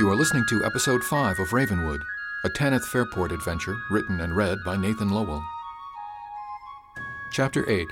[0.00, 2.02] You are listening to Episode 5 of Ravenwood,
[2.42, 5.44] a Tanyth Fairport adventure written and read by Nathan Lowell.
[7.32, 7.86] Chapter 8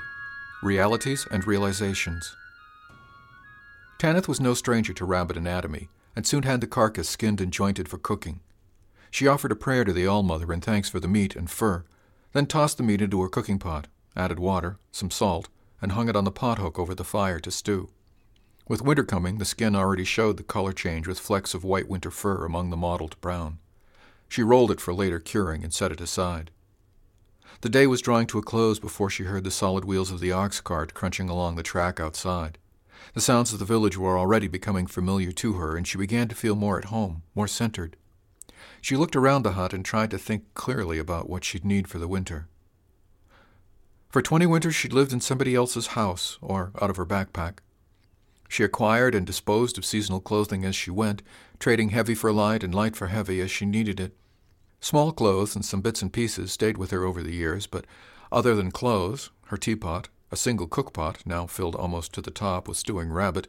[0.63, 2.35] Realities and Realizations.
[3.99, 7.87] Tanyth was no stranger to rabbit anatomy, and soon had the carcass skinned and jointed
[7.87, 8.39] for cooking.
[9.11, 11.83] She offered a prayer to the All-Mother in thanks for the meat and fur,
[12.33, 15.47] then tossed the meat into her cooking pot, added water, some salt,
[15.79, 17.91] and hung it on the pot hook over the fire to stew.
[18.69, 22.11] With winter coming, the skin already showed the color change with flecks of white winter
[22.11, 23.57] fur among the mottled brown.
[24.27, 26.51] She rolled it for later curing and set it aside.
[27.61, 30.31] The day was drawing to a close before she heard the solid wheels of the
[30.31, 32.59] ox cart crunching along the track outside.
[33.15, 36.35] The sounds of the village were already becoming familiar to her, and she began to
[36.35, 37.97] feel more at home, more centered.
[38.81, 41.97] She looked around the hut and tried to think clearly about what she'd need for
[41.97, 42.47] the winter.
[44.09, 47.61] For twenty winters she'd lived in somebody else's house, or out of her backpack.
[48.49, 51.21] She acquired and disposed of seasonal clothing as she went,
[51.59, 54.17] trading heavy for light and light for heavy as she needed it.
[54.81, 57.85] Small clothes and some bits and pieces stayed with her over the years, but
[58.31, 62.77] other than clothes, her teapot, a single cookpot, now filled almost to the top with
[62.77, 63.47] stewing rabbit,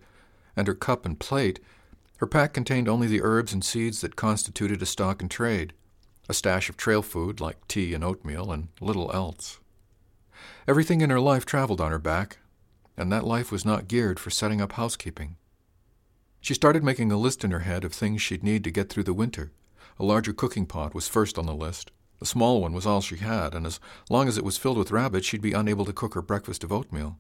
[0.54, 1.60] and her cup and plate,
[2.18, 5.72] her pack contained only the herbs and seeds that constituted a stock in trade,
[6.28, 9.60] a stash of trail food like tea and oatmeal, and little else.
[10.68, 12.38] Everything in her life traveled on her back,
[13.00, 15.36] and that life was not geared for setting up housekeeping.
[16.40, 19.04] She started making a list in her head of things she'd need to get through
[19.04, 19.52] the winter.
[19.98, 21.90] A larger cooking pot was first on the list.
[22.18, 24.90] The small one was all she had, and as long as it was filled with
[24.90, 27.18] rabbit, she'd be unable to cook her breakfast of oatmeal.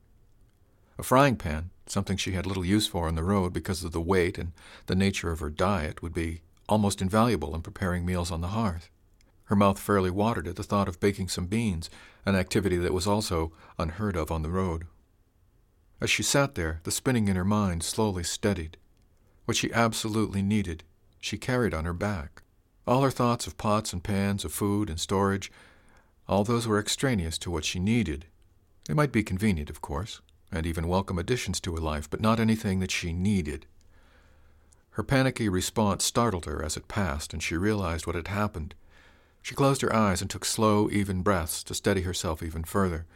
[0.98, 4.00] A frying pan, something she had little use for on the road because of the
[4.02, 4.52] weight and
[4.86, 8.90] the nature of her diet, would be almost invaluable in preparing meals on the hearth.
[9.44, 11.88] Her mouth fairly watered at the thought of baking some beans,
[12.26, 14.84] an activity that was also unheard of on the road.
[16.00, 18.78] As she sat there, the spinning in her mind slowly steadied.
[19.44, 20.84] What she absolutely needed,
[21.20, 22.42] she carried on her back.
[22.86, 25.52] All her thoughts of pots and pans, of food and storage,
[26.26, 28.26] all those were extraneous to what she needed.
[28.86, 32.40] They might be convenient, of course, and even welcome additions to her life, but not
[32.40, 33.66] anything that she needed.
[34.92, 38.74] Her panicky response startled her as it passed, and she realized what had happened.
[39.42, 43.06] She closed her eyes and took slow, even breaths to steady herself even further.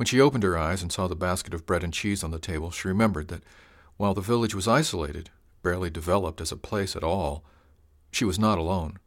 [0.00, 2.38] When she opened her eyes and saw the basket of bread and cheese on the
[2.38, 3.42] table, she remembered that
[3.98, 5.28] while the village was isolated,
[5.62, 7.44] barely developed as a place at all,
[8.10, 8.98] she was not alone.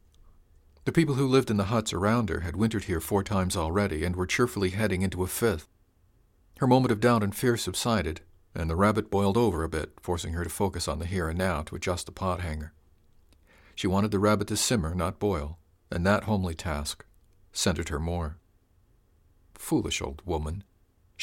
[0.85, 4.03] The people who lived in the huts around her had wintered here four times already
[4.03, 5.67] and were cheerfully heading into a fifth.
[6.59, 8.21] Her moment of doubt and fear subsided,
[8.53, 11.39] and the rabbit boiled over a bit, forcing her to focus on the here and
[11.39, 12.71] now to adjust the pot hanger.
[13.73, 15.57] She wanted the rabbit to simmer, not boil,
[15.89, 17.03] and that homely task
[17.51, 18.37] centered her more.
[19.55, 20.63] Foolish old woman.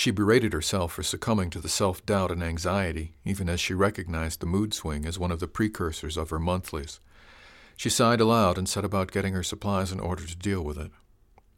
[0.00, 4.40] She berated herself for succumbing to the self doubt and anxiety, even as she recognized
[4.40, 7.00] the mood swing as one of the precursors of her monthlies.
[7.76, 10.90] She sighed aloud and set about getting her supplies in order to deal with it.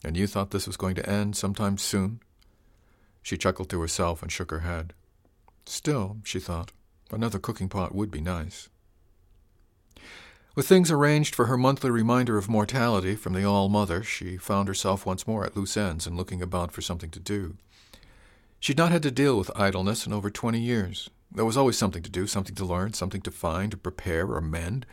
[0.02, 2.18] And you thought this was going to end sometime soon?
[3.22, 4.92] She chuckled to herself and shook her head.
[5.64, 6.72] Still, she thought,
[7.12, 8.68] another cooking pot would be nice.
[10.56, 14.66] With things arranged for her monthly reminder of mortality from the All Mother, she found
[14.66, 17.56] herself once more at loose ends and looking about for something to do.
[18.62, 21.10] She'd not had to deal with idleness in over twenty years.
[21.32, 24.40] There was always something to do, something to learn, something to find, to prepare, or
[24.40, 24.86] mend.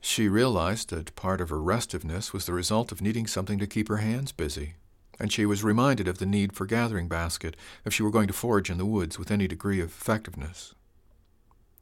[0.00, 3.88] She realized that part of her restiveness was the result of needing something to keep
[3.88, 4.76] her hands busy,
[5.20, 8.32] and she was reminded of the need for gathering basket if she were going to
[8.32, 10.74] forage in the woods with any degree of effectiveness.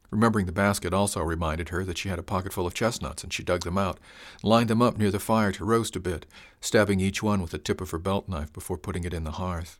[0.09, 3.31] Remembering the basket also reminded her that she had a pocket full of chestnuts, and
[3.31, 3.97] she dug them out,
[4.43, 6.25] lined them up near the fire to roast a bit,
[6.59, 9.31] stabbing each one with the tip of her belt knife before putting it in the
[9.31, 9.79] hearth.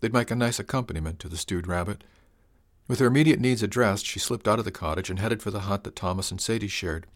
[0.00, 2.04] They'd make a nice accompaniment to the stewed rabbit.
[2.88, 5.60] With her immediate needs addressed, she slipped out of the cottage and headed for the
[5.60, 7.06] hut that Thomas and Sadie shared.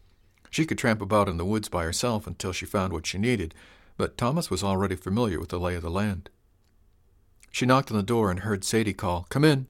[0.50, 3.54] She could tramp about in the woods by herself until she found what she needed,
[3.96, 6.28] but Thomas was already familiar with the lay of the land.
[7.52, 9.68] She knocked on the door and heard Sadie call, Come in.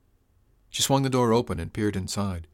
[0.70, 2.46] She swung the door open and peered inside.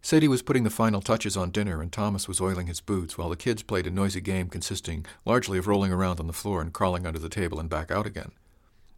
[0.00, 3.30] Sadie was putting the final touches on dinner, and Thomas was oiling his boots, while
[3.30, 6.72] the kids played a noisy game consisting largely of rolling around on the floor and
[6.72, 8.32] crawling under the table and back out again.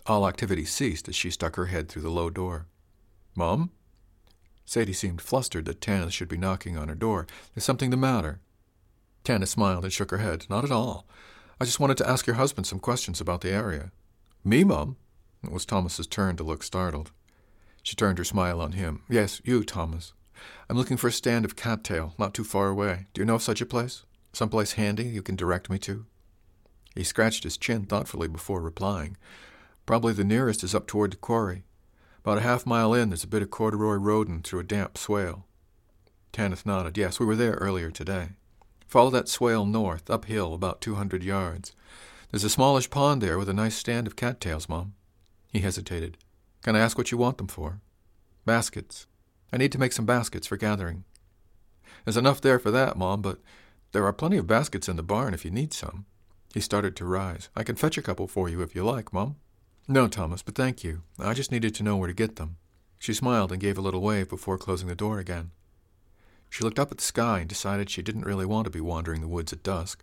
[0.06, 2.67] All activity ceased as she stuck her head through the low door.
[3.35, 3.70] Mum?
[4.64, 7.26] Sadie seemed flustered that Tanyth should be knocking on her door.
[7.55, 8.41] There's something the matter.
[9.25, 10.47] Tanyth smiled and shook her head.
[10.49, 11.06] Not at all.
[11.61, 13.91] I just wanted to ask your husband some questions about the area.
[14.44, 14.97] Me, Mum?
[15.43, 17.11] It was Thomas's turn to look startled.
[17.82, 19.03] She turned her smile on him.
[19.08, 20.12] Yes, you, Thomas.
[20.69, 23.06] I'm looking for a stand of cattail, not too far away.
[23.12, 24.05] Do you know of such a place?
[24.32, 26.06] Some place handy you can direct me to?
[26.94, 29.17] He scratched his chin thoughtfully before replying.
[29.86, 31.64] Probably the nearest is up toward the quarry.
[32.24, 35.46] About a half mile in, there's a bit of corduroy roading through a damp swale.
[36.32, 36.98] Tanyth nodded.
[36.98, 38.30] Yes, we were there earlier today.
[38.88, 41.72] Follow that swale north, uphill, about 200 yards.
[42.30, 44.94] There's a smallish pond there with a nice stand of cattails, Mom.
[45.52, 46.18] He hesitated.
[46.62, 47.80] Can I ask what you want them for?
[48.44, 49.06] Baskets.
[49.52, 51.04] I need to make some baskets for gathering.
[52.04, 53.38] There's enough there for that, Mom, but
[53.92, 56.06] there are plenty of baskets in the barn if you need some.
[56.52, 57.48] He started to rise.
[57.54, 59.36] I can fetch a couple for you if you like, Mum.
[59.88, 61.02] No, Thomas, but thank you.
[61.18, 62.56] I just needed to know where to get them.
[62.98, 65.52] She smiled and gave a little wave before closing the door again.
[66.50, 69.20] She looked up at the sky and decided she didn't really want to be wandering
[69.20, 70.02] the woods at dusk.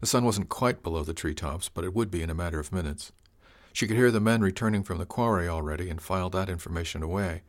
[0.00, 2.58] The sun wasn't quite below the tree tops, but it would be in a matter
[2.58, 3.12] of minutes.
[3.72, 7.42] She could hear the men returning from the quarry already and filed that information away.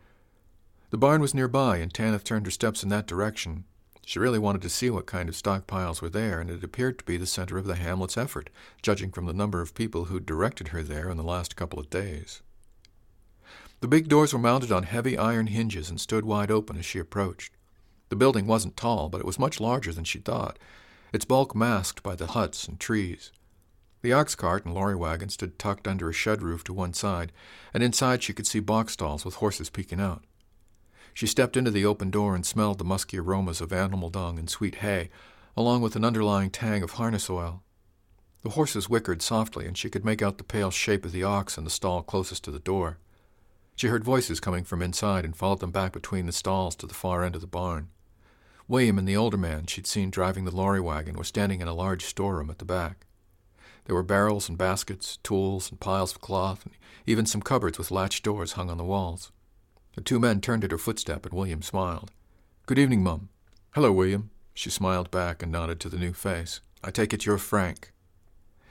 [0.89, 3.65] The barn was nearby, and Tanyth turned her steps in that direction.
[4.05, 7.05] She really wanted to see what kind of stockpiles were there, and it appeared to
[7.05, 8.49] be the center of the hamlet's effort,
[8.81, 11.89] judging from the number of people who'd directed her there in the last couple of
[11.89, 12.41] days.
[13.79, 16.99] The big doors were mounted on heavy iron hinges and stood wide open as she
[16.99, 17.53] approached.
[18.09, 20.59] The building wasn't tall, but it was much larger than she'd thought,
[21.13, 23.31] its bulk masked by the huts and trees.
[24.01, 27.31] The ox cart and lorry wagon stood tucked under a shed roof to one side,
[27.73, 30.23] and inside she could see box stalls with horses peeking out.
[31.13, 34.49] She stepped into the open door and smelled the musky aromas of animal dung and
[34.49, 35.09] sweet hay,
[35.55, 37.63] along with an underlying tang of harness oil.
[38.41, 41.57] The horses whickered softly, and she could make out the pale shape of the ox
[41.57, 42.97] in the stall closest to the door.
[43.75, 46.93] She heard voices coming from inside and followed them back between the stalls to the
[46.93, 47.89] far end of the barn.
[48.67, 51.73] William and the older man she'd seen driving the lorry wagon were standing in a
[51.73, 53.05] large storeroom at the back.
[53.85, 56.73] There were barrels and baskets, tools and piles of cloth, and
[57.05, 59.31] even some cupboards with latched doors hung on the walls.
[59.95, 62.11] The two men turned at her footstep, and William smiled.
[62.65, 63.29] Good evening, Mum.
[63.71, 64.31] Hello, William.
[64.53, 66.61] She smiled back and nodded to the new face.
[66.83, 67.91] I take it you're Frank.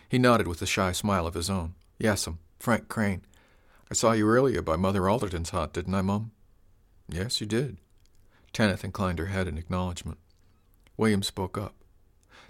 [0.09, 1.75] He nodded with a shy smile of his own.
[1.99, 3.23] Yes'm, Frank Crane.
[3.91, 6.33] I saw you earlier by Mother Alderton's hut, didn't I, Mum?
[7.09, 7.79] Yes, you did.
[8.53, 10.19] Tanyth inclined her head in acknowledgement.
[10.97, 11.75] William spoke up.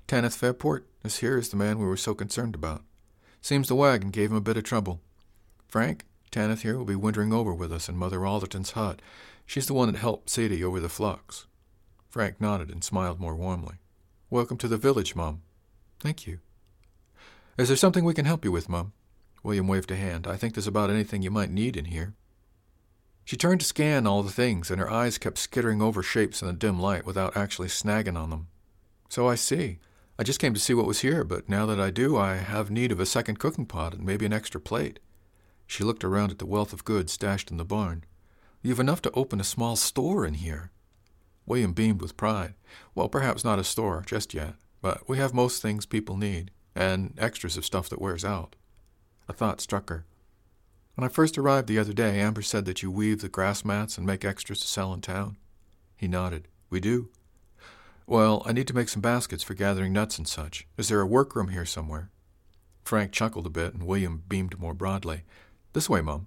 [0.08, 2.82] Tanyth Fairport, this here is the man we were so concerned about.
[3.40, 5.00] Seems the wagon gave him a bit of trouble.
[5.69, 9.02] Frank, Tanyth here will be wintering over with us in Mother Alderton's hut.
[9.44, 11.46] She's the one that helped Sadie over the flux.
[12.08, 13.75] Frank nodded and smiled more warmly.
[14.31, 15.43] Welcome to the village, Mum.
[16.00, 16.38] Thank you.
[17.58, 18.94] Is there something we can help you with, Mum?
[19.43, 20.26] William waved a hand.
[20.26, 22.14] I think there's about anything you might need in here.
[23.26, 26.49] She turned to scan all the things, and her eyes kept skittering over shapes in
[26.49, 28.49] the dim light without actually snagging on them.
[29.11, 29.81] So I see.
[30.19, 32.70] I just came to see what was here, but now that I do, I have
[32.70, 34.99] need of a second cooking pot and maybe an extra plate.
[35.72, 38.04] She looked around at the wealth of goods stashed in the barn.
[38.60, 40.70] You've enough to open a small store in here.
[41.46, 42.52] William beamed with pride.
[42.94, 47.14] Well, perhaps not a store just yet, but we have most things people need, and
[47.16, 48.54] extras of stuff that wears out.
[49.30, 50.04] A thought struck her.
[50.94, 53.96] When I first arrived the other day, Amber said that you weave the grass mats
[53.96, 55.38] and make extras to sell in town.
[55.96, 56.48] He nodded.
[56.69, 57.08] We do.
[58.06, 60.66] Well, I need to make some baskets for gathering nuts and such.
[60.76, 62.10] Is there a workroom here somewhere?
[62.84, 65.22] Frank chuckled a bit, and William beamed more broadly.
[65.72, 66.26] This way, Mum.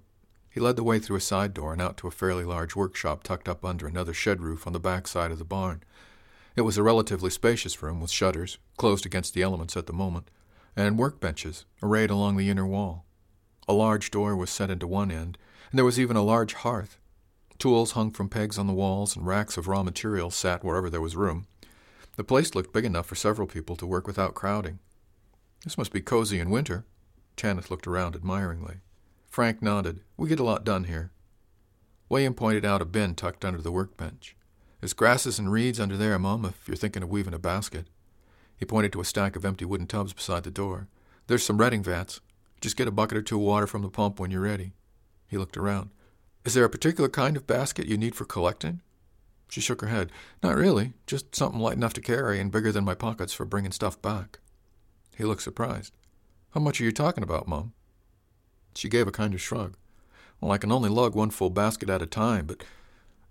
[0.49, 3.23] He led the way through a side door and out to a fairly large workshop
[3.23, 5.83] tucked up under another shed roof on the back side of the barn.
[6.55, 10.31] It was a relatively spacious room with shutters, closed against the elements at the moment,
[10.75, 13.05] and workbenches arrayed along the inner wall.
[13.67, 15.37] A large door was set into one end,
[15.69, 16.97] and there was even a large hearth.
[17.59, 21.01] Tools hung from pegs on the walls, and racks of raw materials sat wherever there
[21.01, 21.47] was room.
[22.15, 24.79] The place looked big enough for several people to work without crowding.
[25.63, 26.85] This must be cozy in winter.
[27.35, 28.77] Tanyth looked around admiringly.
[29.35, 29.99] Frank nodded.
[30.15, 31.11] We get a lot done here.
[32.07, 34.33] William pointed out a bin tucked under the workbench.
[34.79, 37.89] There's grasses and reeds under there, Mum, if you're thinking of weaving a basket.
[38.55, 40.87] He pointed to a stack of empty wooden tubs beside the door.
[41.27, 42.21] There's some redding vats.
[42.61, 44.71] Just get a bucket or two of water from the pump when you're ready.
[45.27, 45.89] He looked around.
[46.45, 48.79] Is there a particular kind of basket you need for collecting?
[49.49, 50.13] She shook her head.
[50.41, 50.93] Not really.
[51.07, 54.39] Just something light enough to carry and bigger than my pockets for bringing stuff back.
[55.17, 55.91] He looked surprised.
[56.51, 57.73] How much are you talking about, Mum?
[58.75, 59.75] She gave a kind of shrug.
[60.39, 62.63] Well, I can only lug one full basket at a time, but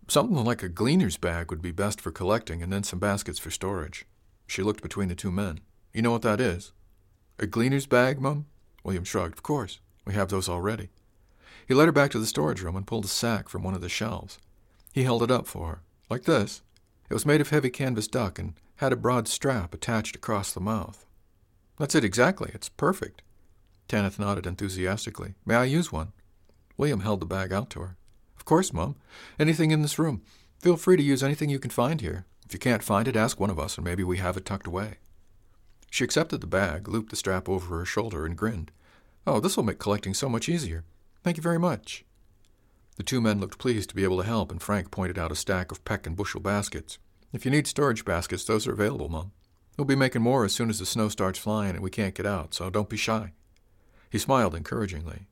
[0.09, 3.51] something like a gleaner's bag would be best for collecting, and then some baskets for
[3.51, 4.07] storage.
[4.47, 5.61] She looked between the two men.
[5.93, 6.73] You know what that is?
[7.39, 8.47] A gleaner's bag, Mum?
[8.83, 9.39] William shrugged.
[9.39, 9.81] Of course.
[10.05, 10.91] We have those already.
[11.67, 13.81] He led her back to the storage room and pulled a sack from one of
[13.81, 14.39] the shelves.
[14.93, 15.83] He held it up for her.
[16.11, 16.63] Like this.
[17.09, 20.61] It was made of heavy canvas duck and had a broad strap attached across the
[20.61, 21.07] mouth.
[21.79, 22.51] That's it exactly.
[22.55, 23.23] It's perfect.
[23.89, 25.35] Tanyth nodded enthusiastically.
[25.45, 26.13] May I use one?
[26.77, 27.97] William held the bag out to her.
[28.37, 28.97] Of course, Mum.
[29.39, 30.23] Anything in this room.
[30.59, 32.27] Feel free to use anything you can find here.
[32.47, 34.67] If you can't find it, ask one of us, and maybe we have it tucked
[34.67, 34.95] away.
[35.91, 38.71] She accepted the bag, looped the strap over her shoulder, and grinned.
[39.27, 40.85] Oh, this will make collecting so much easier.
[41.23, 42.05] Thank you very much.
[42.97, 45.37] The two men looked pleased to be able to help, and Frank pointed out a
[45.37, 46.99] stack of peck and bushel baskets.
[47.33, 49.33] If you need storage baskets, those are available, Mum.
[49.77, 52.27] We'll be making more as soon as the snow starts flying and we can't get
[52.27, 53.33] out, so don't be shy.
[54.15, 55.27] He smiled encouragingly.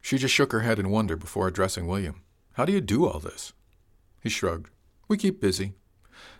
[0.00, 2.22] She just shook her head in wonder before addressing William.
[2.54, 3.52] How do you do all this?
[4.20, 4.70] He shrugged.
[5.06, 5.74] We keep busy.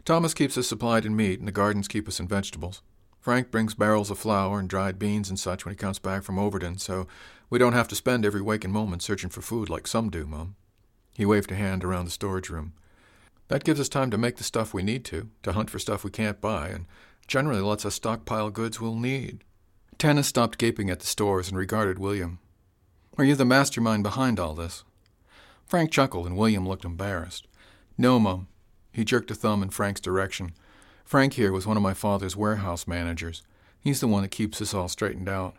[0.04, 2.82] Thomas keeps us supplied in meat, and the gardens keep us in vegetables.
[3.20, 6.36] Frank brings barrels of flour and dried beans and such when he comes back from
[6.36, 7.06] Overton, so
[7.48, 10.56] we don't have to spend every waking moment searching for food like some do, Mum.
[11.14, 12.72] He waved a hand around the storage room.
[13.46, 16.02] That gives us time to make the stuff we need to, to hunt for stuff
[16.02, 16.86] we can't buy, and
[17.28, 19.44] generally lets us stockpile goods we'll need.
[19.98, 22.38] Tanyth stopped gaping at the stores and regarded William.
[23.16, 24.84] Are you the mastermind behind all this?
[25.66, 27.48] Frank chuckled, and William looked embarrassed.
[27.98, 28.46] No, Mum.
[28.92, 30.52] He jerked a thumb in Frank's direction.
[31.04, 33.42] Frank here was one of my father's warehouse managers.
[33.80, 35.56] He's the one that keeps us all straightened out.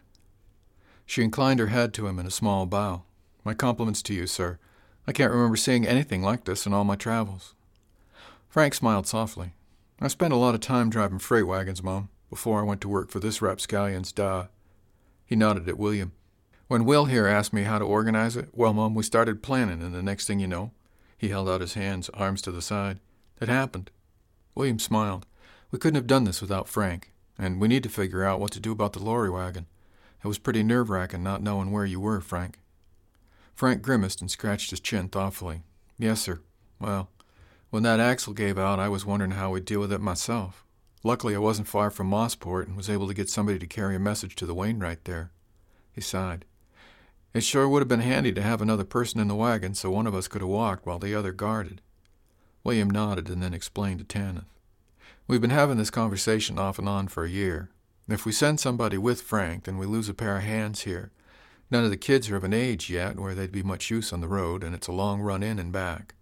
[1.06, 3.04] She inclined her head to him in a small bow.
[3.44, 4.58] My compliments to you, sir.
[5.06, 7.56] I can't remember seeing anything like this in all my travels.
[8.48, 9.52] Frank smiled softly.
[10.00, 13.10] I spent a lot of time driving freight wagons, Mum before I went to work
[13.10, 14.48] for this rapscallion's da.
[15.26, 16.12] He nodded at William.
[16.68, 19.94] When Will here asked me how to organize it, well, Mum, we started planning, and
[19.94, 20.72] the next thing you know,
[21.18, 23.00] he held out his hands, arms to the side.
[23.42, 23.90] It happened.
[24.54, 25.26] William smiled.
[25.72, 28.60] We couldn't have done this without Frank, and we need to figure out what to
[28.60, 29.66] do about the lorry wagon.
[30.24, 32.60] It was pretty nerve wracking not knowing where you were, Frank.
[33.56, 35.64] Frank grimaced and scratched his chin thoughtfully.
[35.98, 36.40] Yes, sir.
[36.80, 37.10] Well,
[37.70, 40.66] when that axle gave out, I was wondering how we'd deal with it myself.
[41.04, 44.00] Luckily, I wasn't far from Mossport and was able to get somebody to carry a
[44.00, 45.32] message to the Wainwright there.
[45.92, 46.46] He sighed.
[47.34, 50.08] It sure would have been handy to have another person in the wagon so one
[50.08, 51.82] of us could have walked while the other guarded.
[52.64, 54.46] William nodded and then explained to Tanyth.
[55.28, 57.70] We've been having this conversation off and on for a year.
[58.10, 61.12] If we send somebody with Frank, then we lose a pair of hands here.
[61.70, 64.22] None of the kids are of an age yet where they'd be much use on
[64.22, 66.16] the road, and it's a long run in and back.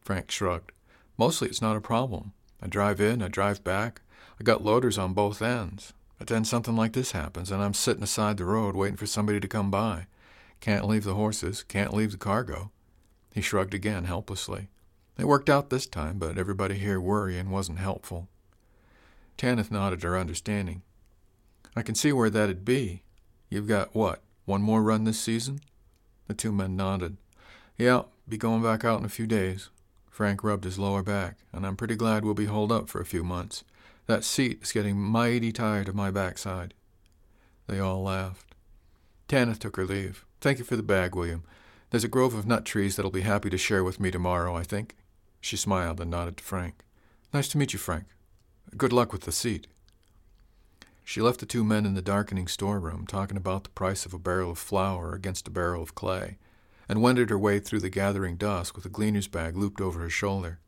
[0.00, 0.70] Frank shrugged.
[1.18, 2.32] Mostly it's not a problem.
[2.62, 4.02] I drive in, I drive back.
[4.38, 5.92] I got loaders on both ends.
[6.18, 9.40] But then something like this happens, and I'm sitting aside the road waiting for somebody
[9.40, 10.06] to come by.
[10.60, 12.70] Can't leave the horses, can't leave the cargo.
[13.32, 14.68] He shrugged again, helplessly.
[15.18, 18.28] It worked out this time, but everybody here worrying wasn't helpful.
[19.38, 20.82] Tanyth nodded her understanding.
[21.74, 23.02] I can see where that'd be.
[23.48, 25.60] You've got what, one more run this season?
[26.28, 27.16] The two men nodded.
[27.78, 29.70] Yeah, be going back out in a few days.
[30.10, 33.06] Frank rubbed his lower back, and I'm pretty glad we'll be holed up for a
[33.06, 33.64] few months.
[34.06, 36.74] That seat is getting mighty tired of my backside.
[37.68, 38.54] They all laughed.
[39.28, 40.26] Tanyth took her leave.
[40.40, 41.44] Thank you for the bag, William.
[41.90, 44.64] There's a grove of nut trees that'll be happy to share with me tomorrow, I
[44.64, 44.96] think.
[45.40, 46.84] She smiled and nodded to Frank.
[47.32, 48.06] Nice to meet you, Frank.
[48.76, 49.68] Good luck with the seat.
[51.04, 54.18] She left the two men in the darkening storeroom talking about the price of a
[54.18, 56.36] barrel of flour against a barrel of clay
[56.90, 60.10] and wended her way through the gathering dusk with a gleaner's bag looped over her
[60.10, 60.58] shoulder.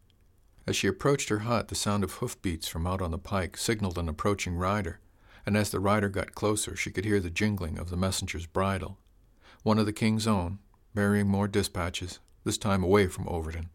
[0.69, 3.99] As she approached her hut, the sound of hoofbeats from out on the pike signaled
[3.99, 5.01] an approaching rider,
[5.45, 8.99] and as the rider got closer, she could hear the jingling of the messenger's bridle.
[9.65, 10.61] One of the king's own,
[10.95, 13.71] bearing more dispatches, this time away from Overton.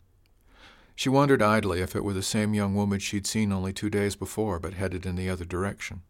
[0.95, 4.15] She wondered idly if it were the same young woman she'd seen only two days
[4.15, 6.03] before, but headed in the other direction.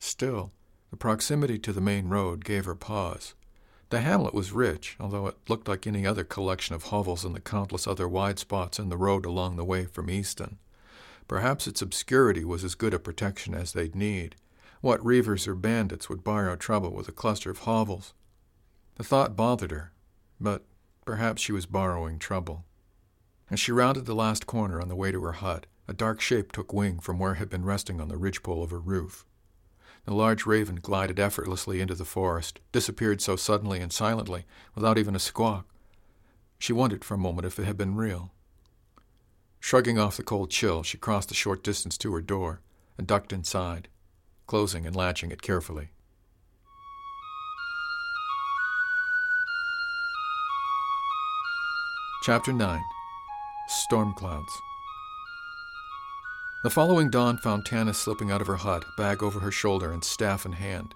[0.00, 0.50] Still,
[0.90, 3.34] the proximity to the main road gave her pause,
[3.90, 7.40] the hamlet was rich, although it looked like any other collection of hovels in the
[7.40, 10.58] countless other wide spots in the road along the way from Easton.
[11.26, 14.36] Perhaps its obscurity was as good a protection as they'd need.
[14.80, 18.14] What reivers or bandits would borrow trouble with a cluster of hovels?
[18.94, 19.92] The thought bothered her,
[20.40, 20.64] but
[21.04, 22.64] perhaps she was borrowing trouble.
[23.50, 26.52] As she rounded the last corner on the way to her hut, a dark shape
[26.52, 29.26] took wing from where it had been resting on the ridgepole of her roof.
[30.04, 35.14] The large raven glided effortlessly into the forest, disappeared so suddenly and silently, without even
[35.14, 35.66] a squawk.
[36.58, 38.32] She wondered for a moment if it had been real.
[39.60, 42.60] Shrugging off the cold chill, she crossed a short distance to her door
[42.96, 43.88] and ducked inside,
[44.46, 45.90] closing and latching it carefully.
[52.22, 52.80] Chapter 9
[53.68, 54.60] Storm Clouds
[56.62, 60.04] the following dawn found Tanyth slipping out of her hut, bag over her shoulder and
[60.04, 60.94] staff in hand.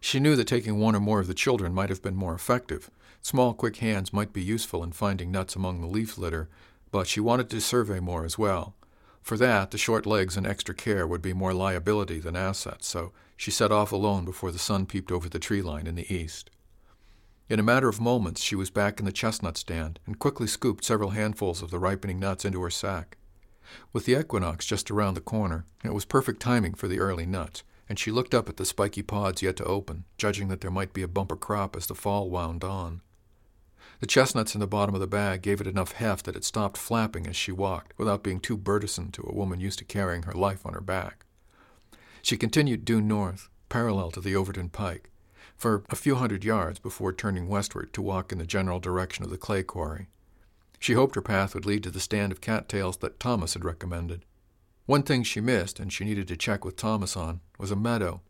[0.00, 2.90] She knew that taking one or more of the children might have been more effective.
[3.22, 6.48] Small, quick hands might be useful in finding nuts among the leaf litter,
[6.90, 8.74] but she wanted to survey more as well.
[9.22, 13.12] For that, the short legs and extra care would be more liability than asset, so
[13.36, 16.50] she set off alone before the sun peeped over the tree line in the east.
[17.48, 20.84] In a matter of moments, she was back in the chestnut stand and quickly scooped
[20.84, 23.18] several handfuls of the ripening nuts into her sack.
[23.92, 27.62] With the equinox just around the corner, it was perfect timing for the early nuts,
[27.88, 30.92] and she looked up at the spiky pods yet to open, judging that there might
[30.92, 33.00] be a bumper crop as the fall wound on.
[34.00, 36.78] The chestnuts in the bottom of the bag gave it enough heft that it stopped
[36.78, 40.32] flapping as she walked, without being too burdensome to a woman used to carrying her
[40.32, 41.26] life on her back.
[42.22, 45.10] She continued due north, parallel to the Overton Pike,
[45.56, 49.30] for a few hundred yards before turning westward to walk in the general direction of
[49.30, 50.08] the clay quarry.
[50.80, 54.24] She hoped her path would lead to the stand of cattails that Thomas had recommended.
[54.86, 58.22] One thing she missed, and she needed to check with Thomas on, was a meadow.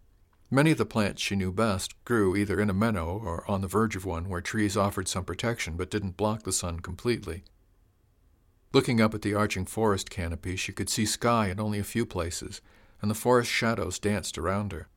[0.51, 3.69] Many of the plants she knew best grew either in a meadow or on the
[3.69, 7.45] verge of one where trees offered some protection but didn't block the sun completely.
[8.73, 12.05] Looking up at the arching forest canopy, she could see sky in only a few
[12.05, 12.61] places,
[13.01, 14.89] and the forest shadows danced around her.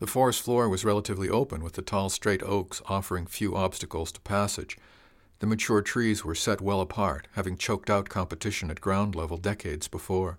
[0.00, 4.20] The forest floor was relatively open, with the tall, straight oaks offering few obstacles to
[4.20, 4.76] passage.
[5.38, 9.86] The mature trees were set well apart, having choked out competition at ground level decades
[9.86, 10.38] before.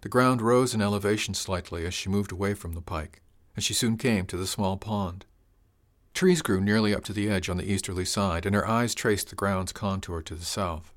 [0.00, 3.22] The ground rose in elevation slightly as she moved away from the pike,
[3.54, 5.24] and she soon came to the small pond.
[6.14, 9.30] Trees grew nearly up to the edge on the easterly side, and her eyes traced
[9.30, 10.92] the ground's contour to the south.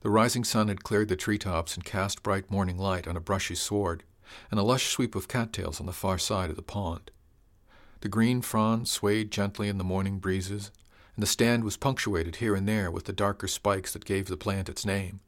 [0.00, 3.20] The rising sun had cleared the tree tops and cast bright morning light on a
[3.20, 4.02] brushy sward,
[4.50, 7.10] and a lush sweep of cattails on the far side of the pond.
[8.00, 10.70] The green fronds swayed gently in the morning breezes,
[11.18, 14.36] and the stand was punctuated here and there with the darker spikes that gave the
[14.36, 15.18] plant its name.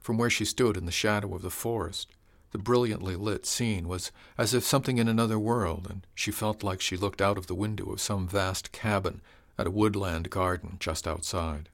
[0.00, 2.08] From where she stood in the shadow of the forest,
[2.50, 6.80] the brilliantly lit scene was as if something in another world, and she felt like
[6.80, 9.20] she looked out of the window of some vast cabin
[9.56, 11.68] at a woodland garden just outside.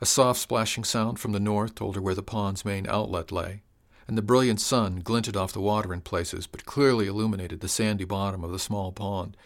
[0.00, 3.64] A soft splashing sound from the north told her where the pond's main outlet lay,
[4.06, 8.04] and the brilliant sun glinted off the water in places but clearly illuminated the sandy
[8.04, 9.36] bottom of the small pond.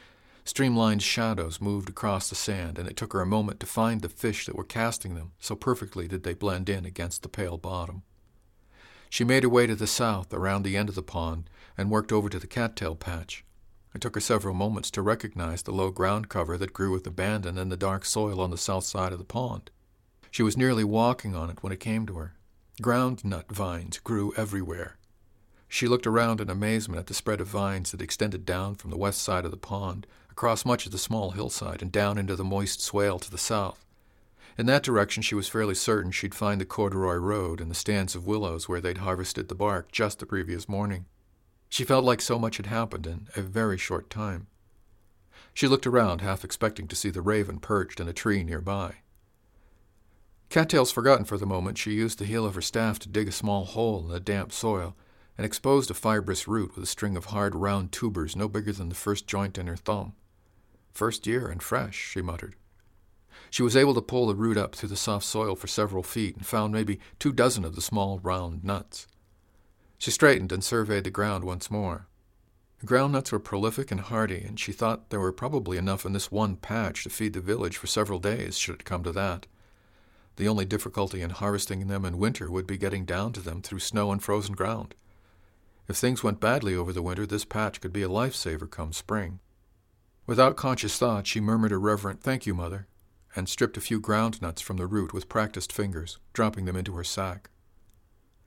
[0.47, 4.11] Streamlined shadows moved across the sand, and it took her a moment to find the
[4.11, 8.03] fish that were casting them, so perfectly did they blend in against the pale bottom.
[9.09, 11.49] She made her way to the south, around the end of the pond,
[11.79, 13.45] and worked over to the cattail patch.
[13.95, 17.57] It took her several moments to recognize the low ground cover that grew with abandon
[17.57, 19.71] in the dark soil on the south side of the pond.
[20.31, 22.35] She was nearly walking on it when it came to her.
[22.83, 24.99] Ground nut vines grew everywhere.
[25.69, 28.99] She looked around in amazement at the spread of vines that extended down from the
[28.99, 32.43] west side of the pond, across much of the small hillside, and down into the
[32.43, 33.85] moist swale to the south.
[34.59, 38.17] In that direction, she was fairly certain she'd find the corduroy road and the stands
[38.17, 41.07] of willows where they'd harvested the bark just the previous morning.
[41.69, 44.49] She felt like so much had happened in a very short time.
[45.53, 48.97] She looked around, half expecting to see the raven perched in a tree nearby.
[50.49, 53.33] Cattails forgotten for the moment, she used the heel of her staff to dig a
[53.33, 54.97] small hole in the damp soil
[55.39, 58.89] and exposed a fibrous root with a string of hard, round tubers no bigger than
[58.89, 60.15] the first joint in her thumb.
[60.95, 62.55] First year and fresh, she muttered.
[63.51, 66.37] She was able to pull the root up through the soft soil for several feet
[66.37, 69.09] and found maybe two dozen of the small, round nuts.
[69.99, 72.07] She straightened and surveyed the ground once more.
[72.79, 76.13] The ground nuts were prolific and hardy, and she thought there were probably enough in
[76.13, 79.47] this one patch to feed the village for several days, should it come to that.
[80.37, 83.79] The only difficulty in harvesting them in winter would be getting down to them through
[83.79, 84.95] snow and frozen ground.
[85.89, 89.41] If things went badly over the winter, this patch could be a lifesaver come spring.
[90.27, 92.87] Without conscious thought, she murmured a reverent thank you, mother,
[93.37, 96.95] and stripped a few ground nuts from the root with practiced fingers, dropping them into
[96.95, 97.51] her sack.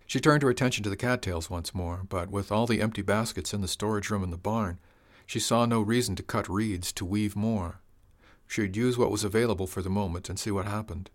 [0.07, 3.53] She turned her attention to the cattails once more, but with all the empty baskets
[3.53, 4.79] in the storage room in the barn,
[5.25, 7.81] she saw no reason to cut reeds to weave more.
[8.47, 11.09] She'd use what was available for the moment and see what happened.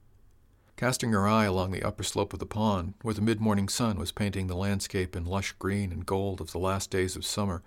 [0.77, 3.99] Casting her eye along the upper slope of the pond, where the mid morning sun
[3.99, 7.63] was painting the landscape in lush green and gold of the last days of summer,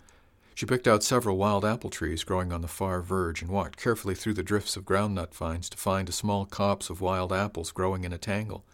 [0.56, 4.15] she picked out several wild apple trees growing on the far verge and walked carefully
[4.15, 8.06] through the drifts of groundnut vines to find a small copse of wild apples growing
[8.06, 8.65] in a tangle,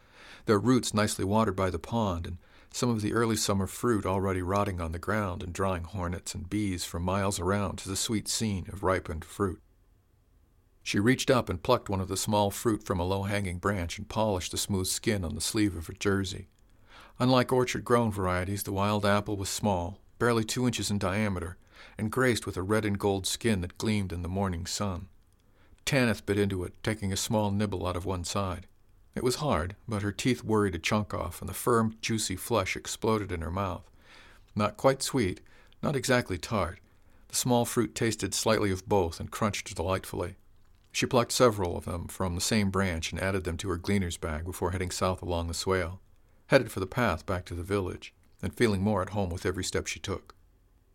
[0.45, 2.37] their roots nicely watered by the pond, and
[2.71, 6.51] some of the early summer fruit already rotting on the ground and drawing hornets and
[6.51, 9.59] bees from miles around to the sweet scene of ripened fruit.
[10.83, 13.97] She reached up and plucked one of the small fruit from a low hanging branch
[13.97, 16.47] and polished the smooth skin on the sleeve of her jersey.
[17.19, 21.57] Unlike orchard grown varieties, the wild apple was small, barely two inches in diameter,
[21.97, 25.07] and graced with a red and gold skin that gleamed in the morning sun.
[25.85, 28.67] Tanyth bit into it, taking a small nibble out of one side.
[29.15, 32.75] It was hard, but her teeth worried a chunk off, and the firm, juicy flesh
[32.75, 33.89] exploded in her mouth.
[34.55, 35.41] Not quite sweet,
[35.83, 36.79] not exactly tart.
[37.27, 40.35] The small fruit tasted slightly of both and crunched delightfully.
[40.91, 44.17] She plucked several of them from the same branch and added them to her gleaner's
[44.17, 46.01] bag before heading south along the swale,
[46.47, 49.63] headed for the path back to the village, and feeling more at home with every
[49.63, 50.35] step she took.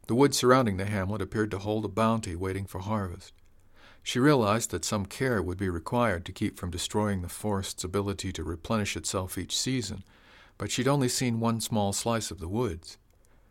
[0.07, 3.33] The woods surrounding the hamlet appeared to hold a bounty waiting for harvest.
[4.03, 8.33] She realized that some care would be required to keep from destroying the forest's ability
[8.35, 10.05] to replenish itself each season,
[10.59, 12.99] but she'd only seen one small slice of the woods.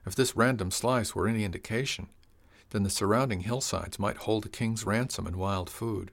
[0.06, 2.08] If this random slice were any indication,
[2.70, 6.12] then the surrounding hillsides might hold a king's ransom in wild food.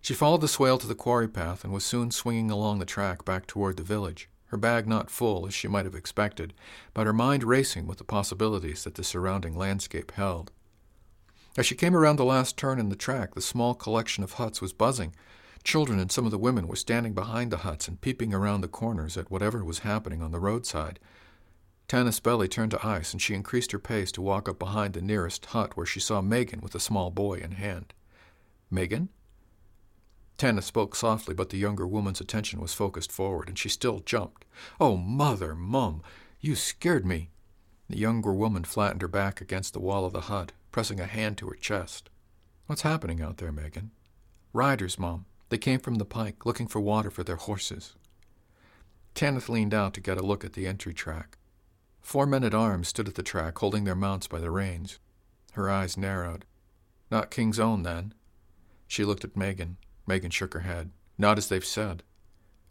[0.00, 3.24] She followed the swale to the quarry path and was soon swinging along the track
[3.24, 4.28] back toward the village.
[4.46, 6.54] Her bag not full as she might have expected,
[6.94, 10.52] but her mind racing with the possibilities that the surrounding landscape held.
[11.56, 14.60] As she came around the last turn in the track, the small collection of huts
[14.60, 15.14] was buzzing.
[15.64, 18.68] Children and some of the women were standing behind the huts and peeping around the
[18.68, 21.00] corners at whatever was happening on the roadside.
[21.88, 25.00] Tanyth's belly turned to ice, and she increased her pace to walk up behind the
[25.00, 27.94] nearest hut where she saw Megan with a small boy in hand.
[28.70, 29.08] Megan?
[30.38, 34.44] Tanyth spoke softly, but the younger woman's attention was focused forward, and she still jumped.
[34.78, 36.02] Oh, mother, mum,
[36.40, 37.30] you scared me.
[37.88, 41.38] The younger woman flattened her back against the wall of the hut, pressing a hand
[41.38, 42.10] to her chest.
[42.66, 43.92] What's happening out there, Megan?
[44.52, 45.26] Riders, Mom.
[45.48, 47.94] They came from the pike, looking for water for their horses.
[49.14, 51.38] Tanyth leaned out to get a look at the entry track.
[52.02, 54.98] Four men at arms stood at the track, holding their mounts by the reins.
[55.52, 56.44] Her eyes narrowed.
[57.10, 58.12] Not King's Own, then.
[58.86, 59.78] She looked at Megan.
[60.06, 60.90] Megan shook her head.
[61.18, 62.02] Not as they've said.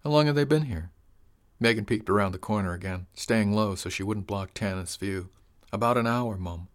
[0.04, 0.91] How long have they been here?
[1.60, 5.30] Megan peeked around the corner again, staying low so she wouldn't block Tanyth's view.
[5.71, 6.67] About an hour, Mum.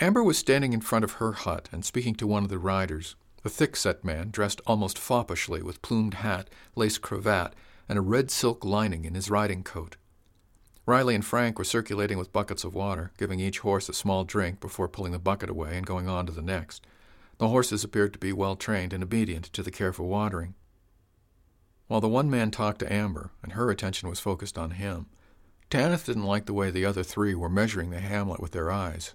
[0.00, 3.16] Amber was standing in front of her hut and speaking to one of the riders,
[3.44, 7.54] a thick-set man dressed almost foppishly with plumed hat, lace cravat,
[7.88, 9.96] and a red silk lining in his riding coat.
[10.86, 14.60] Riley and Frank were circulating with buckets of water, giving each horse a small drink
[14.60, 16.86] before pulling the bucket away and going on to the next.
[17.40, 20.56] The horses appeared to be well trained and obedient to the careful watering.
[21.86, 25.06] While the one man talked to Amber, and her attention was focused on him,
[25.70, 29.14] Tanyth didn't like the way the other three were measuring the hamlet with their eyes.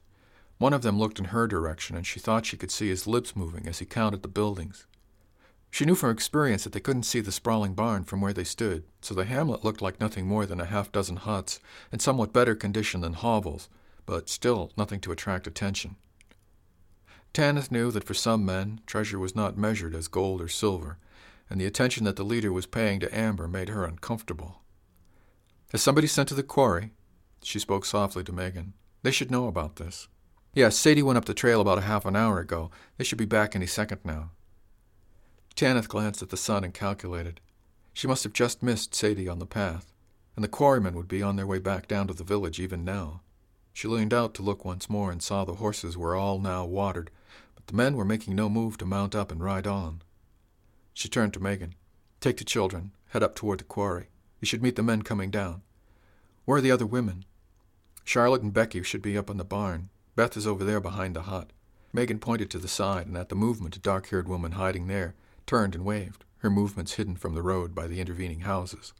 [0.57, 3.35] One of them looked in her direction, and she thought she could see his lips
[3.35, 4.88] moving as he counted the buildings.
[5.69, 8.85] She knew from experience that they couldn't see the sprawling barn from where they stood,
[9.01, 11.59] so the hamlet looked like nothing more than a half dozen huts,
[11.91, 13.69] in somewhat better condition than hovels,
[14.07, 15.97] but still nothing to attract attention.
[17.35, 20.97] Tanyth knew that for some men, treasure was not measured as gold or silver,
[21.49, 24.61] and the attention that the leader was paying to Amber made her uncomfortable.
[25.73, 26.91] Has somebody sent to the quarry?
[27.43, 28.71] She spoke softly to Megan.
[29.03, 30.07] They should know about this.
[30.53, 32.71] Yes, Sadie went up the trail about a half an hour ago.
[32.95, 34.31] They should be back any second now.
[35.57, 37.41] Tanyth glanced at the sun and calculated.
[37.91, 39.91] She must have just missed Sadie on the path,
[40.37, 43.23] and the quarrymen would be on their way back down to the village even now.
[43.73, 47.11] She leaned out to look once more and saw the horses were all now watered
[47.67, 50.01] the men were making no move to mount up and ride on.
[50.93, 51.75] She turned to Megan.
[52.21, 52.91] Take the children.
[53.10, 54.08] Head up toward the quarry.
[54.39, 55.62] You should meet the men coming down.
[56.45, 57.25] Where are the other women?
[58.04, 59.89] Charlotte and Becky should be up in the barn.
[60.15, 61.51] Beth is over there behind the hut.
[61.91, 65.15] Megan pointed to the side, and at the movement a dark haired woman hiding there
[65.45, 68.93] turned and waved, her movements hidden from the road by the intervening houses.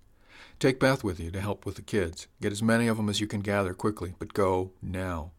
[0.60, 2.28] Take Beth with you to help with the kids.
[2.42, 5.32] Get as many of them as you can gather quickly, but go now.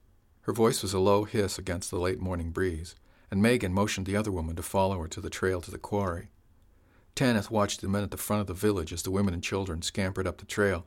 [0.43, 2.95] Her voice was a low hiss against the late morning breeze
[3.31, 6.29] and Megan motioned the other woman to follow her to the trail to the quarry.
[7.15, 9.83] Tanyth watched the men at the front of the village as the women and children
[9.83, 10.87] scampered up the trail.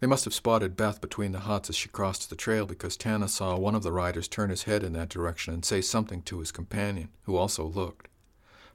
[0.00, 3.30] They must have spotted Beth between the huts as she crossed the trail because Tanyth
[3.30, 6.38] saw one of the riders turn his head in that direction and say something to
[6.38, 8.08] his companion, who also looked.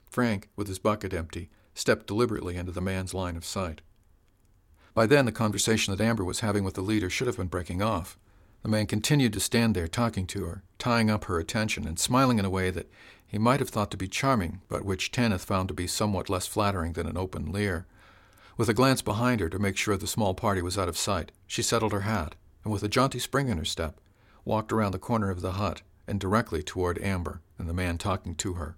[0.10, 3.82] Frank, with his bucket empty, stepped deliberately into the man's line of sight.
[4.94, 7.82] By then, the conversation that Amber was having with the leader should have been breaking
[7.82, 8.18] off.
[8.64, 12.40] The man continued to stand there talking to her, tying up her attention, and smiling
[12.40, 12.90] in a way that
[13.26, 16.48] he might have thought to be charming, but which Tanyth found to be somewhat less
[16.48, 17.86] flattering than an open leer.
[18.58, 21.32] With a glance behind her to make sure the small party was out of sight,
[21.48, 24.02] she settled her hat, and with a jaunty spring in her step,
[24.44, 28.36] walked around the corner of the hut and directly toward Amber and the man talking
[28.36, 28.76] to her.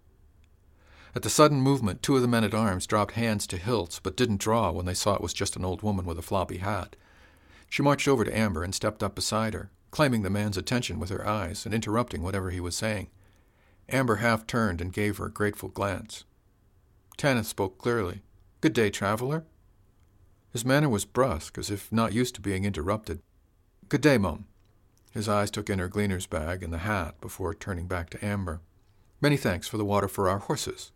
[1.15, 4.15] At the sudden movement, two of the men at arms dropped hands to hilts, but
[4.15, 6.95] didn't draw when they saw it was just an old woman with a floppy hat.
[7.71, 11.09] She marched over to Amber and stepped up beside her, claiming the man's attention with
[11.09, 13.07] her eyes and interrupting whatever he was saying.
[13.87, 16.25] Amber half turned and gave her a grateful glance.
[17.17, 18.23] Tanyth spoke clearly.
[18.59, 19.45] Good day, traveler.
[20.51, 23.21] His manner was brusque, as if not used to being interrupted.
[23.87, 24.47] Good day, Mum.
[25.11, 28.59] His eyes took in her gleaner's bag and the hat before turning back to Amber.
[29.21, 30.91] Many thanks for the water for our horses.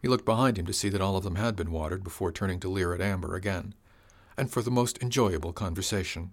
[0.00, 2.58] He looked behind him to see that all of them had been watered before turning
[2.58, 3.74] to leer at Amber again
[4.36, 6.32] and for the most enjoyable conversation.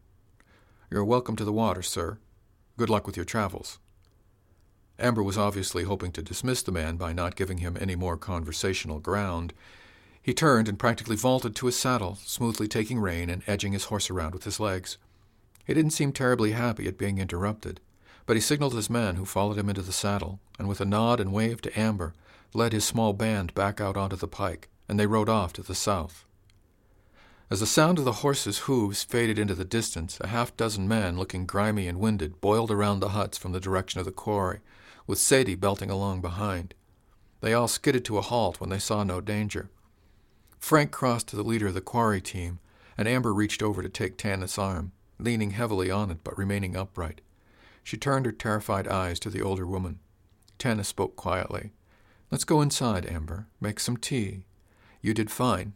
[0.91, 2.17] You're welcome to the water, sir.
[2.77, 3.79] Good luck with your travels.
[4.97, 8.99] Amber was obviously hoping to dismiss the man by not giving him any more conversational
[8.99, 9.53] ground.
[10.21, 14.09] He turned and practically vaulted to his saddle, smoothly taking rein and edging his horse
[14.09, 14.97] around with his legs.
[15.65, 17.79] He didn't seem terribly happy at being interrupted,
[18.25, 21.19] but he signaled his men, who followed him into the saddle, and with a nod
[21.19, 22.13] and wave to Amber,
[22.53, 25.75] led his small band back out onto the pike, and they rode off to the
[25.75, 26.25] south.
[27.51, 31.17] As the sound of the horses' hooves faded into the distance, a half dozen men,
[31.17, 34.59] looking grimy and winded, boiled around the huts from the direction of the quarry,
[35.07, 36.75] with Sadie belting along behind.
[37.41, 39.69] They all skidded to a halt when they saw no danger.
[40.59, 42.59] Frank crossed to the leader of the quarry team
[42.99, 47.21] and Amber reached over to take Tanyth's arm, leaning heavily on it but remaining upright.
[47.81, 49.99] She turned her terrified eyes to the older woman.
[50.59, 51.71] Tanyth spoke quietly.
[52.29, 53.47] Let's go inside, Amber.
[53.61, 54.43] Make some tea.
[55.01, 55.75] You did fine,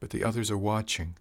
[0.00, 1.16] but the others are watching.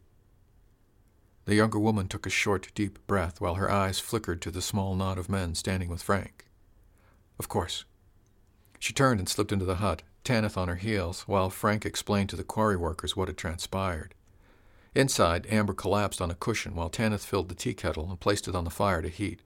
[1.46, 4.96] The younger woman took a short, deep breath while her eyes flickered to the small
[4.96, 6.46] knot of men standing with Frank.
[7.40, 7.86] Of course.
[8.80, 12.36] She turned and slipped into the hut, Tanyth on her heels, while Frank explained to
[12.36, 14.14] the quarry workers what had transpired.
[14.94, 18.56] Inside, Amber collapsed on a cushion while Tanyth filled the tea kettle and placed it
[18.56, 19.42] on the fire to heat.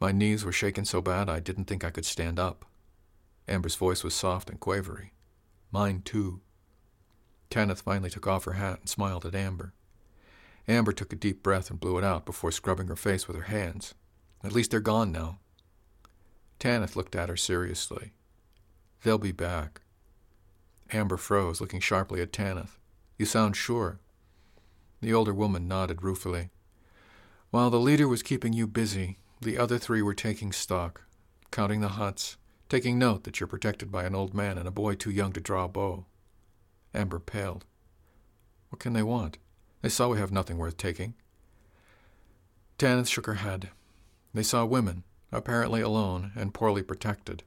[0.00, 2.64] My knees were shaking so bad I didn't think I could stand up.
[3.46, 5.12] Amber's voice was soft and quavery.
[5.70, 6.40] Mine, too.
[7.54, 9.72] Tanyth finally took off her hat and smiled at Amber.
[10.66, 13.44] Amber took a deep breath and blew it out before scrubbing her face with her
[13.44, 13.94] hands.
[14.42, 15.38] At least they're gone now.
[16.58, 18.12] Tanyth looked at her seriously.
[19.04, 19.82] They'll be back.
[20.90, 22.80] Amber froze, looking sharply at Tanyth.
[23.18, 24.00] You sound sure.
[25.00, 26.50] The older woman nodded ruefully.
[27.50, 31.02] While the leader was keeping you busy, the other three were taking stock,
[31.52, 32.36] counting the huts,
[32.68, 35.40] taking note that you're protected by an old man and a boy too young to
[35.40, 36.06] draw a bow.
[36.94, 37.64] Amber paled.
[38.70, 39.38] What can they want?
[39.82, 41.14] They saw we have nothing worth taking.
[42.78, 43.70] Tanyth shook her head.
[44.32, 47.42] They saw women, apparently alone and poorly protected.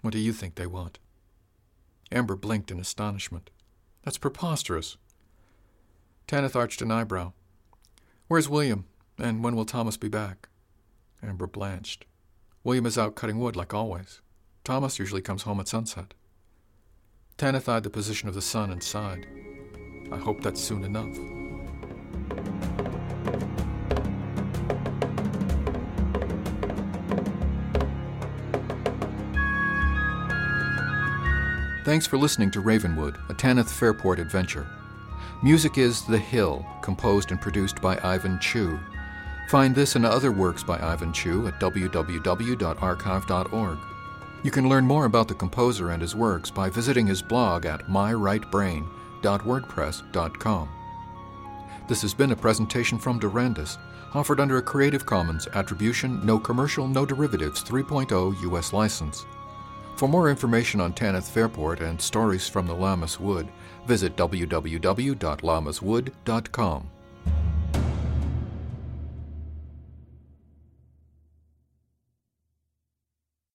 [0.00, 0.98] What do you think they want?
[2.10, 3.50] Amber blinked in astonishment.
[4.04, 4.96] That's preposterous.
[6.26, 7.32] Tanyth arched an eyebrow.
[8.28, 8.84] Where's William,
[9.18, 10.48] and when will Thomas be back?
[11.22, 12.04] Amber blanched.
[12.62, 14.20] William is out cutting wood, like always.
[14.64, 16.14] Thomas usually comes home at sunset.
[17.38, 19.28] Tanyth eyed the position of the sun and sighed.
[20.10, 21.14] I hope that's soon enough.
[31.84, 34.66] Thanks for listening to Ravenwood, a Tanyth Fairport adventure.
[35.40, 38.80] Music is The Hill, composed and produced by Ivan Chew.
[39.48, 43.78] Find this and other works by Ivan Chew at www.archive.org.
[44.44, 47.86] You can learn more about the composer and his works by visiting his blog at
[47.86, 50.68] myrightbrain.wordpress.com.
[51.88, 53.78] This has been a presentation from Durandus,
[54.14, 58.72] offered under a Creative Commons Attribution, No Commercial, No Derivatives 3.0 U.S.
[58.72, 59.26] license.
[59.96, 63.48] For more information on Tanyth Fairport and stories from the Lammas Wood,
[63.86, 66.90] visit www.lammaswood.com.